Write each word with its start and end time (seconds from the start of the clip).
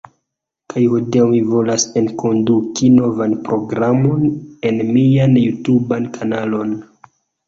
Kaj 0.73 0.81
hodiaŭ 0.91 1.25
mi 1.33 1.41
volas 1.49 1.83
enkonduki 1.99 2.89
novan 2.93 3.35
programon 3.49 4.23
en 4.71 4.81
mian 4.95 5.37
jutuban 5.43 6.09
kanalon 6.17 6.73